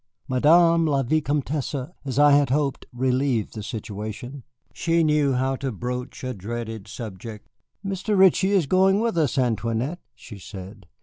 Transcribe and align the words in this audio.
Madame 0.27 0.87
la 0.87 1.03
Vicomtesse, 1.03 1.75
as 2.05 2.17
I 2.17 2.31
had 2.31 2.49
hoped, 2.49 2.87
relieved 2.91 3.53
the 3.53 3.61
situation. 3.61 4.41
She 4.73 5.03
knew 5.03 5.33
how 5.33 5.55
to 5.57 5.71
broach 5.71 6.23
a 6.23 6.33
dreaded 6.33 6.87
subject. 6.87 7.47
"Mr. 7.85 8.17
Ritchie 8.17 8.49
is 8.53 8.65
going 8.65 8.99
with 8.99 9.15
us, 9.15 9.37
Antoinette," 9.37 10.01
she 10.15 10.39
said. 10.39 10.87